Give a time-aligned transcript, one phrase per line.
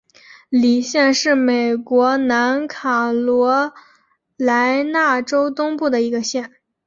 [0.49, 3.71] 李县是美国南卡罗
[4.35, 6.53] 莱纳州东部的一个县。